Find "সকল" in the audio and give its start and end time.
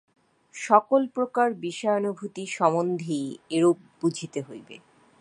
0.55-1.01